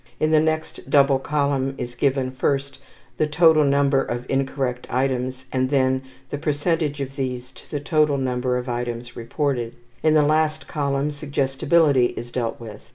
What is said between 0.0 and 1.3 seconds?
In the next double